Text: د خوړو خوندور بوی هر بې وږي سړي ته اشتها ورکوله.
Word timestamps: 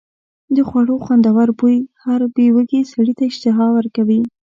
د 0.55 0.57
خوړو 0.67 0.95
خوندور 1.03 1.49
بوی 1.59 1.77
هر 2.03 2.21
بې 2.35 2.47
وږي 2.55 2.81
سړي 2.91 3.13
ته 3.17 3.23
اشتها 3.31 3.65
ورکوله. 3.75 4.27